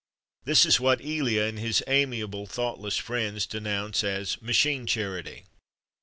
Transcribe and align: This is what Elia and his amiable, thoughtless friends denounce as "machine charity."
This 0.45 0.65
is 0.65 0.79
what 0.79 1.01
Elia 1.01 1.43
and 1.45 1.59
his 1.59 1.83
amiable, 1.85 2.47
thoughtless 2.47 2.97
friends 2.97 3.45
denounce 3.45 4.03
as 4.03 4.41
"machine 4.41 4.87
charity." 4.87 5.45